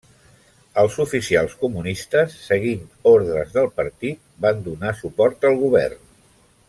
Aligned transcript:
Els 0.83 0.95
oficials 1.03 1.51
comunistes 1.63 2.33
seguint 2.45 2.81
ordes 3.11 3.53
del 3.59 3.69
partit 3.83 4.25
van 4.47 4.65
donar 4.71 4.95
suport 5.03 5.47
al 5.51 5.61
govern. 5.63 6.03